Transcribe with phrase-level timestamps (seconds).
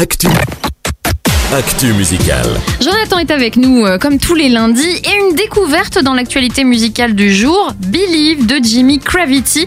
[0.00, 0.28] Actu.
[1.52, 2.48] Actu musicale.
[2.80, 7.14] Jonathan est avec nous euh, comme tous les lundis et une découverte dans l'actualité musicale
[7.14, 9.66] du jour, Believe de Jimmy Cravity.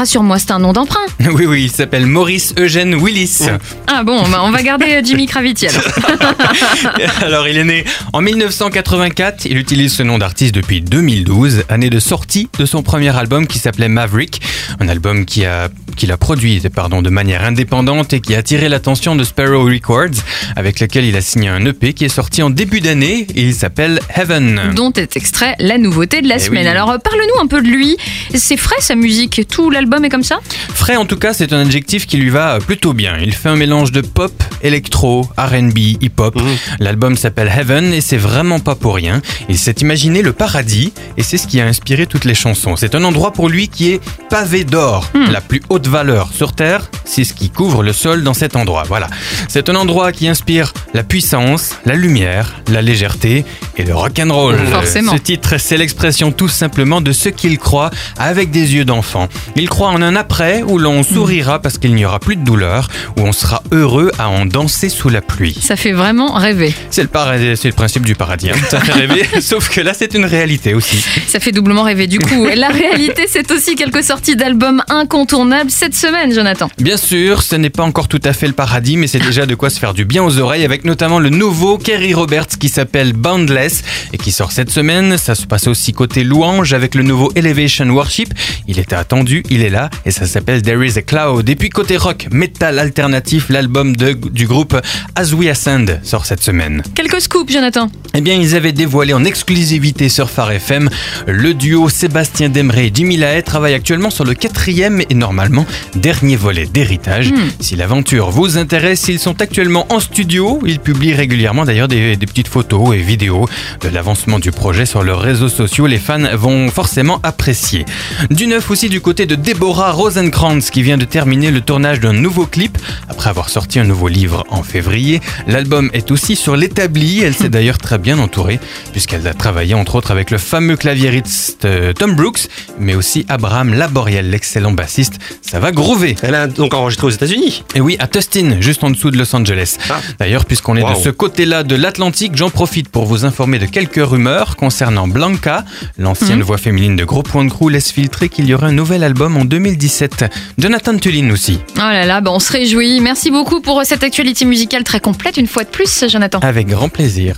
[0.00, 0.98] Rassure-moi, c'est un nom d'emprunt.
[1.34, 3.40] Oui, oui, il s'appelle Maurice Eugène Willis.
[3.86, 5.82] Ah bon, bah, on va garder euh, Jimmy Cravity alors.
[7.22, 7.84] Alors, il est né
[8.14, 9.44] en 1984.
[9.44, 13.58] Il utilise ce nom d'artiste depuis 2012, année de sortie de son premier album qui
[13.58, 14.40] s'appelait Maverick.
[14.80, 18.70] Un album qui a qu'il a produit pardon, de manière indépendante et qui a attiré
[18.70, 20.22] l'attention de Sparrow Records,
[20.56, 23.54] avec lequel il a signé un EP qui est sorti en début d'année et il
[23.54, 24.72] s'appelle Heaven.
[24.74, 26.62] Dont est extrait la nouveauté de la Eh semaine.
[26.64, 26.68] oui.
[26.70, 27.98] Alors euh, parle-nous un peu de lui.
[28.34, 30.40] C'est frais sa musique, tout l'album est comme ça?
[30.74, 33.18] Frais en tout cas, c'est un adjectif qui lui va plutôt bien.
[33.20, 34.32] Il fait un mélange de pop,
[34.62, 36.38] électro, R&B, hip-hop.
[36.78, 39.20] L'album s'appelle Heaven et c'est vraiment pas pour rien.
[39.48, 42.76] Il s'est imaginé le paradis et c'est ce qui a inspiré toutes les chansons.
[42.76, 46.90] C'est un endroit pour lui qui est pavé d'or, la plus haute valeur sur Terre.
[47.04, 48.84] C'est ce qui couvre le sol dans cet endroit.
[48.86, 49.08] Voilà.
[49.48, 53.44] C'est un endroit qui inspire la puissance, la lumière, la légèreté
[53.76, 54.56] et le rock'n'roll.
[54.70, 55.12] Forcément.
[55.12, 59.28] Ce titre, c'est l'expression tout simplement de ce qu'il croit avec des yeux d'enfant.
[59.56, 62.88] Il croit en un après où l'on sourira parce qu'il n'y aura plus de douleur,
[63.16, 65.56] où on sera heureux à en danser sous la pluie.
[65.60, 66.74] Ça fait vraiment rêver.
[66.90, 68.50] C'est le, paradis- c'est le principe du paradis.
[68.50, 68.54] hein.
[68.70, 71.04] Ça fait rêver, sauf que là, c'est une réalité aussi.
[71.26, 72.46] Ça fait doublement rêver du coup.
[72.54, 76.68] La réalité, c'est aussi quelques sorties d'albums incontournables cette semaine, Jonathan.
[76.78, 79.54] Bien sûr, ce n'est pas encore tout à fait le paradis, mais c'est déjà de
[79.54, 83.12] quoi se faire du bien aux oreilles avec notamment le nouveau Kerry Roberts qui s'appelle
[83.12, 85.16] Boundless et qui sort cette semaine.
[85.18, 88.32] Ça se passe aussi côté louange avec le nouveau Elevation Worship.
[88.68, 89.69] Il était attendu, il est
[90.04, 91.48] et ça s'appelle There is a Cloud.
[91.48, 94.76] Et puis côté rock, metal alternatif, l'album du groupe
[95.14, 96.82] As We Ascend sort cette semaine.
[96.94, 97.90] Quelques scoops, Jonathan?
[98.14, 100.90] Eh bien, ils avaient dévoilé en exclusivité sur Phare FM
[101.28, 106.34] le duo Sébastien Demré et Jimmy Lahaye travaille actuellement sur le quatrième et normalement dernier
[106.34, 107.32] volet d'héritage.
[107.60, 110.58] Si l'aventure vous intéresse, ils sont actuellement en studio.
[110.66, 113.48] Ils publient régulièrement d'ailleurs des, des petites photos et vidéos
[113.80, 115.86] de l'avancement du projet sur leurs réseaux sociaux.
[115.86, 117.84] Les fans vont forcément apprécier.
[118.30, 122.12] Du neuf aussi du côté de Deborah Rosenkrantz qui vient de terminer le tournage d'un
[122.12, 122.76] nouveau clip
[123.08, 125.20] après avoir sorti un nouveau livre en février.
[125.46, 127.20] L'album est aussi sur l'établi.
[127.20, 128.58] Elle s'est d'ailleurs très bien entourée
[128.92, 133.74] puisqu'elle a travaillé entre autres avec le fameux claviériste euh, Tom Brooks, mais aussi Abraham
[133.74, 135.14] Laboriel, l'excellent bassiste.
[135.42, 136.16] Ça va groover.
[136.22, 137.64] Elle a donc enregistré aux États-Unis.
[137.74, 139.76] Et oui, à Tustin, juste en dessous de Los Angeles.
[139.90, 140.00] Ah.
[140.18, 140.94] D'ailleurs, puisqu'on est Wow.
[140.94, 145.64] de ce côté-là de l'Atlantique, j'en profite pour vous informer de quelques rumeurs concernant Blanca.
[145.98, 149.04] L'ancienne voix féminine de Gros Point de Crew laisse filtrer qu'il y aurait un nouvel
[149.04, 150.24] album en 2017.
[150.58, 153.00] Jonathan Tulin aussi, Oh là là, bah on se réjouit.
[153.00, 156.38] Merci beaucoup pour cette actualité musicale très complète une fois de plus, Jonathan.
[156.40, 157.36] avec grand plaisir.